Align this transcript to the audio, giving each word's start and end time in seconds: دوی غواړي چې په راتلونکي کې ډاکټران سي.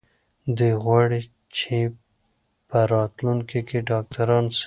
دوی 0.57 0.73
غواړي 0.83 1.19
چې 1.57 1.77
په 2.69 2.79
راتلونکي 2.93 3.59
کې 3.69 3.79
ډاکټران 3.89 4.45
سي. 4.55 4.59